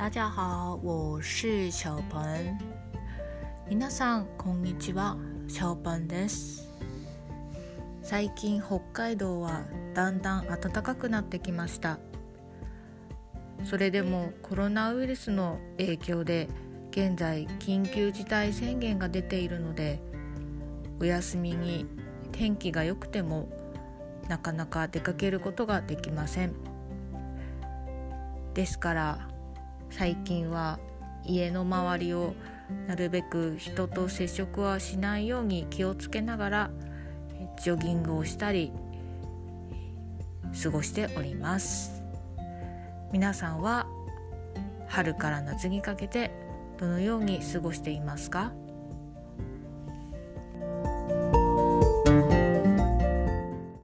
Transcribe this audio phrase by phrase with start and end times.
[0.00, 2.58] 大家好，我是小鹏。
[3.68, 6.66] 皆さんこんにちは、小鹏です。
[8.00, 9.60] 最近北海道は
[9.92, 11.98] だんだん暖かくなってきました。
[13.64, 16.48] それでもコロナウイルスの影響で
[16.92, 20.00] 現在緊急事態宣言が出ているので
[20.98, 21.84] お休みに
[22.32, 23.50] 天気が良くても
[24.28, 26.54] なかなか出かけることができません
[28.54, 29.29] ですから
[29.90, 30.78] 最近は
[31.24, 32.34] 家の周りを
[32.86, 36.70] なるべく人と接触はしないように気をつけながら
[37.62, 38.72] ジョギングをしたり
[40.62, 42.02] 過ごしております。
[43.12, 43.86] 皆さんは
[44.88, 46.30] 春から夏にかけて
[46.78, 48.52] どのように過ごしていますか？